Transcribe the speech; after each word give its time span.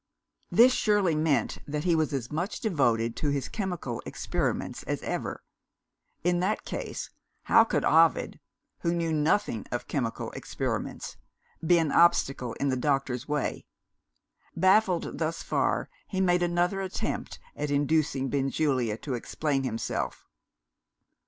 This 0.49 0.73
surely 0.73 1.13
meant 1.13 1.59
that 1.67 1.83
he 1.83 1.95
was 1.95 2.11
as 2.11 2.31
much 2.31 2.59
devoted 2.59 3.15
to 3.17 3.29
his 3.29 3.47
chemical 3.47 4.01
experiments 4.03 4.81
as 4.81 5.03
ever? 5.03 5.43
In 6.23 6.39
that 6.39 6.65
case, 6.65 7.11
how 7.43 7.63
could 7.65 7.85
Ovid 7.85 8.39
(who 8.79 8.95
knew 8.95 9.13
nothing 9.13 9.67
of 9.71 9.87
chemical 9.87 10.31
experiments) 10.31 11.17
be 11.63 11.77
an 11.77 11.91
obstacle 11.91 12.53
in 12.53 12.69
the 12.69 12.75
doctor's 12.77 13.27
way? 13.27 13.67
Baffled 14.55 15.19
thus 15.19 15.43
far, 15.43 15.87
he 16.07 16.19
made 16.19 16.41
another 16.41 16.81
attempt 16.81 17.37
at 17.55 17.69
inducing 17.69 18.27
Benjulia 18.27 18.97
to 18.97 19.13
explain 19.13 19.63
himself. 19.63 20.25